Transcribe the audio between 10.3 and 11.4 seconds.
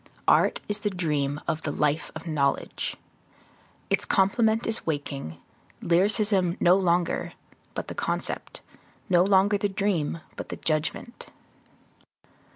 but the judgment.